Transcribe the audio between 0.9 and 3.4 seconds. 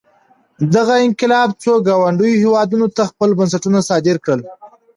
انقلاب څو ګاونډیو هېوادونو ته خپل